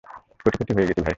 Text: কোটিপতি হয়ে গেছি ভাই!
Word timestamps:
কোটিপতি 0.45 0.71
হয়ে 0.75 0.87
গেছি 0.89 0.93
ভাই! 0.97 1.09